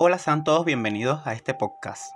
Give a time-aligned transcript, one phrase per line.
[0.00, 2.14] Hola, sean todos bienvenidos a este podcast.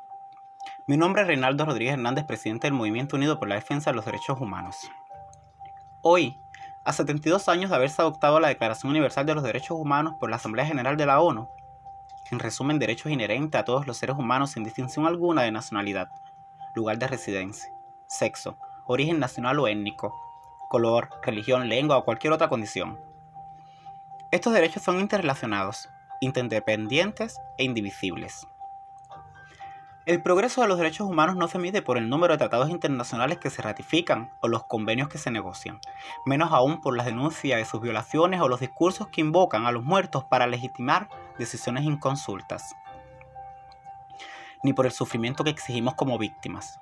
[0.86, 4.04] Mi nombre es Reinaldo Rodríguez Hernández, presidente del Movimiento Unido por la Defensa de los
[4.04, 4.76] Derechos Humanos.
[6.00, 6.38] Hoy,
[6.84, 10.36] a 72 años de haberse adoptado la Declaración Universal de los Derechos Humanos por la
[10.36, 11.48] Asamblea General de la ONU,
[12.30, 16.08] en resumen derechos inherentes a todos los seres humanos sin distinción alguna de nacionalidad,
[16.76, 17.68] lugar de residencia,
[18.06, 20.14] sexo, origen nacional o étnico,
[20.68, 23.00] color, religión, lengua o cualquier otra condición.
[24.30, 25.88] Estos derechos son interrelacionados
[26.22, 28.46] interdependientes e indivisibles.
[30.06, 33.38] El progreso de los derechos humanos no se mide por el número de tratados internacionales
[33.38, 35.80] que se ratifican o los convenios que se negocian,
[36.24, 39.84] menos aún por las denuncias de sus violaciones o los discursos que invocan a los
[39.84, 42.74] muertos para legitimar decisiones inconsultas,
[44.62, 46.80] ni por el sufrimiento que exigimos como víctimas,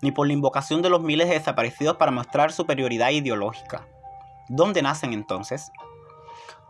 [0.00, 3.86] ni por la invocación de los miles de desaparecidos para mostrar superioridad ideológica.
[4.48, 5.72] ¿Dónde nacen entonces?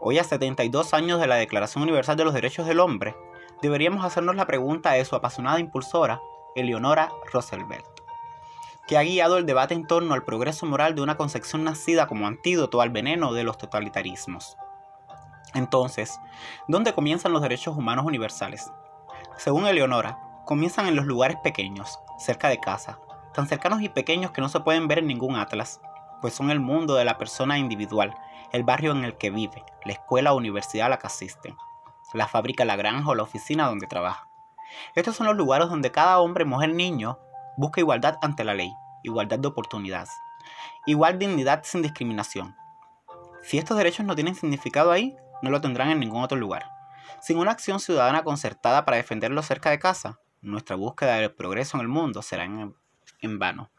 [0.03, 3.15] Hoy a 72 años de la Declaración Universal de los Derechos del Hombre,
[3.61, 6.23] deberíamos hacernos la pregunta de su apasionada impulsora,
[6.57, 7.85] Eleonora Roosevelt,
[8.89, 12.27] que ha guiado el debate en torno al progreso moral de una concepción nacida como
[12.27, 14.57] antídoto al veneno de los totalitarismos.
[15.53, 16.19] Entonces,
[16.67, 18.73] ¿dónde comienzan los derechos humanos universales?
[19.37, 22.99] Según Eleonora, comienzan en los lugares pequeños, cerca de casa,
[23.35, 25.79] tan cercanos y pequeños que no se pueden ver en ningún atlas,
[26.23, 28.15] pues son el mundo de la persona individual,
[28.53, 31.55] el barrio en el que vive, la escuela o universidad a la que asiste,
[32.13, 34.29] la fábrica, la granja o la oficina donde trabaja.
[34.95, 37.19] Estos son los lugares donde cada hombre, mujer, niño
[37.57, 40.11] busca igualdad ante la ley, igualdad de oportunidades,
[40.87, 42.57] igual dignidad sin discriminación.
[43.43, 46.71] Si estos derechos no tienen significado ahí, no lo tendrán en ningún otro lugar.
[47.21, 51.83] Sin una acción ciudadana concertada para defenderlo cerca de casa, nuestra búsqueda del progreso en
[51.83, 53.71] el mundo será en vano.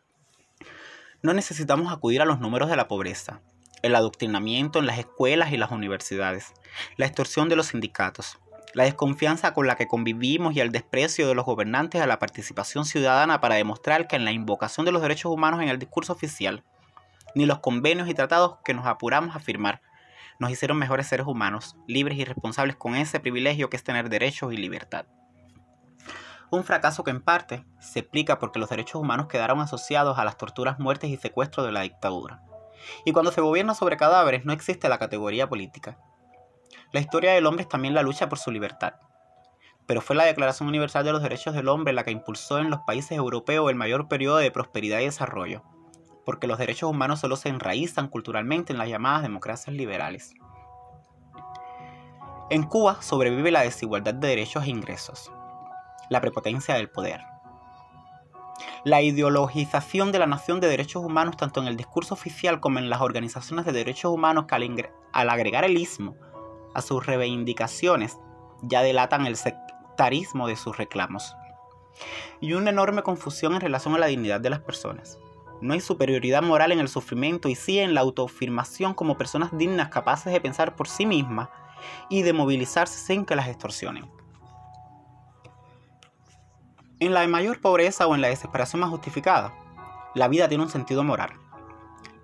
[1.23, 3.41] No necesitamos acudir a los números de la pobreza,
[3.81, 6.53] el adoctrinamiento en las escuelas y las universidades,
[6.97, 8.39] la extorsión de los sindicatos,
[8.73, 12.85] la desconfianza con la que convivimos y el desprecio de los gobernantes a la participación
[12.85, 16.63] ciudadana para demostrar que en la invocación de los derechos humanos en el discurso oficial,
[17.35, 19.81] ni los convenios y tratados que nos apuramos a firmar,
[20.39, 24.53] nos hicieron mejores seres humanos, libres y responsables con ese privilegio que es tener derechos
[24.53, 25.05] y libertad.
[26.49, 30.37] Un fracaso que en parte se explica porque los derechos humanos quedaron asociados a las
[30.37, 32.41] torturas, muertes y secuestros de la dictadura.
[33.05, 35.97] Y cuando se gobierna sobre cadáveres no existe la categoría política.
[36.91, 38.93] La historia del hombre es también la lucha por su libertad.
[39.87, 42.81] Pero fue la Declaración Universal de los Derechos del Hombre la que impulsó en los
[42.81, 45.63] países europeos el mayor periodo de prosperidad y desarrollo,
[46.25, 50.33] porque los derechos humanos solo se enraizan culturalmente en las llamadas democracias liberales.
[52.49, 55.31] En Cuba sobrevive la desigualdad de derechos e ingresos,
[56.09, 57.21] la prepotencia del poder,
[58.83, 62.89] la ideologización de la nación de derechos humanos tanto en el discurso oficial como en
[62.89, 66.15] las organizaciones de derechos humanos que al, agregar el ismo
[66.73, 68.17] a sus reivindicaciones
[68.61, 71.35] ya delatan el sectarismo de sus reclamos.
[72.39, 75.19] Y una enorme confusión en relación a la dignidad de las personas.
[75.61, 79.89] No hay superioridad moral en el sufrimiento y sí en la autoafirmación como personas dignas
[79.89, 81.49] capaces de pensar por sí mismas
[82.09, 84.20] y de movilizarse sin que las extorsionen.
[87.01, 89.55] En la mayor pobreza o en la desesperación más justificada,
[90.13, 91.31] la vida tiene un sentido moral.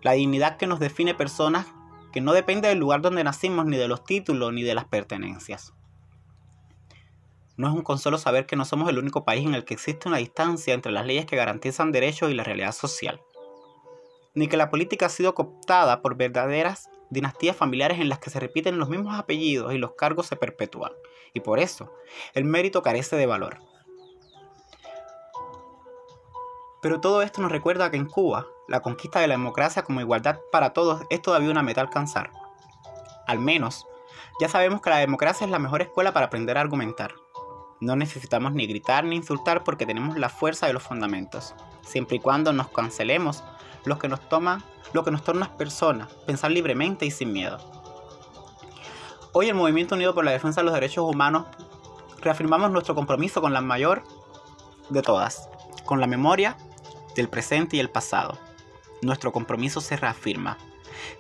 [0.04, 1.66] La dignidad que nos define personas
[2.14, 5.74] que no depende del lugar donde nacimos, ni de los títulos, ni de las pertenencias.
[7.56, 10.08] No es un consuelo saber que no somos el único país en el que existe
[10.08, 13.20] una distancia entre las leyes que garantizan derechos y la realidad social.
[14.36, 18.40] Ni que la política ha sido cooptada por verdaderas dinastías familiares en las que se
[18.40, 20.92] repiten los mismos apellidos y los cargos se perpetúan.
[21.34, 21.92] Y por eso,
[22.36, 23.58] el mérito carece de valor.
[26.88, 30.40] Pero todo esto nos recuerda que en Cuba, la conquista de la democracia como igualdad
[30.54, 32.32] para todos es todavía una meta alcanzar.
[33.28, 33.86] Al menos,
[34.40, 37.14] ya sabemos que la democracia es la mejor escuela para aprender a argumentar.
[37.82, 42.20] No necesitamos ni gritar ni insultar porque tenemos la fuerza de los fundamentos, siempre y
[42.22, 43.44] cuando nos cancelemos
[43.84, 47.58] lo que nos toma, lo que nos torna personas, pensar libremente y sin miedo.
[49.34, 51.48] Hoy el Movimiento Unido por la Defensa de los Derechos Humanos
[52.22, 54.04] reafirmamos nuestro compromiso con la mayor
[54.90, 55.50] de todas,
[55.84, 56.56] con la memoria
[57.18, 58.40] del presente y el pasado.
[59.02, 60.58] Nuestro compromiso se reafirma.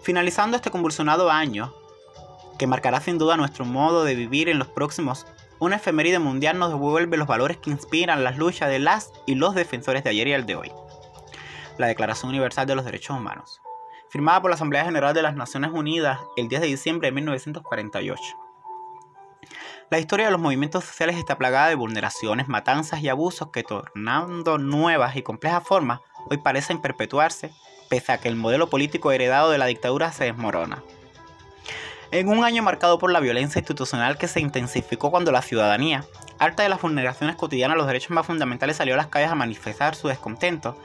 [0.02, 1.74] Finalizando este convulsionado año,
[2.58, 5.28] que marcará sin duda nuestro modo de vivir en los próximos,
[5.60, 9.56] una efeméride mundial nos devuelve los valores que inspiran las luchas de las y los
[9.56, 10.72] defensores de ayer y el de hoy.
[11.78, 13.62] La Declaración Universal de los Derechos Humanos,
[14.10, 18.47] firmada por la Asamblea General de las Naciones Unidas el 10 de diciembre de 1948.
[19.90, 24.58] La historia de los movimientos sociales está plagada de vulneraciones, matanzas y abusos que, tornando
[24.58, 27.52] nuevas y complejas formas, hoy parecen perpetuarse,
[27.90, 30.84] pese a que el modelo político heredado de la dictadura se desmorona.
[32.12, 36.04] En un año marcado por la violencia institucional que se intensificó cuando la ciudadanía,
[36.40, 39.36] Alta de las vulneraciones cotidianas a los derechos más fundamentales, salió a las calles a
[39.36, 40.78] manifestar su descontento.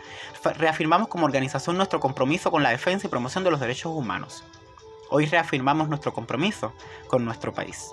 [0.57, 4.45] Reafirmamos como organización nuestro compromiso con la defensa y promoción de los derechos humanos.
[5.11, 6.73] Hoy reafirmamos nuestro compromiso
[7.09, 7.91] con nuestro país.